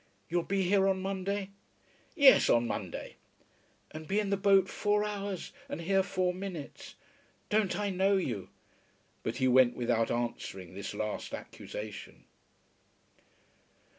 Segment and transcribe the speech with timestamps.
[0.29, 1.51] You'll be here on Monday?"
[2.15, 3.17] "Yes, on Monday."
[3.91, 6.95] "And be in the boat four hours, and here four minutes.
[7.51, 8.49] Don't I know you?"
[9.21, 12.25] But he went without answering this last accusation.